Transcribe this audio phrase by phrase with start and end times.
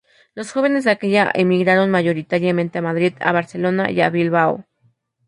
[0.33, 4.65] Los jóvenes de aquella emigraron mayoritariamente a Madrid, a Barcelona y a Bilbao.